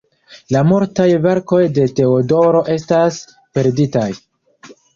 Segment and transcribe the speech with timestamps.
[0.53, 3.21] La multaj verkoj de Teodoro estas
[3.59, 4.11] perditaj.